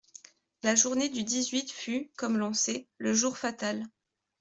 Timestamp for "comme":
2.17-2.35